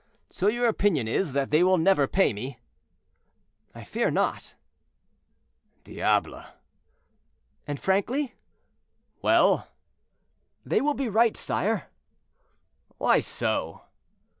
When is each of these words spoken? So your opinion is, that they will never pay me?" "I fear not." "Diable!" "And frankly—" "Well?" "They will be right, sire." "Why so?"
So 0.31 0.47
your 0.47 0.65
opinion 0.65 1.07
is, 1.07 1.33
that 1.33 1.51
they 1.51 1.61
will 1.61 1.77
never 1.77 2.07
pay 2.07 2.33
me?" 2.33 2.57
"I 3.75 3.83
fear 3.83 4.09
not." 4.09 4.55
"Diable!" 5.83 6.41
"And 7.67 7.79
frankly—" 7.79 8.33
"Well?" 9.21 9.67
"They 10.65 10.81
will 10.81 10.95
be 10.95 11.07
right, 11.07 11.37
sire." 11.37 11.89
"Why 12.97 13.19
so?" 13.19 13.83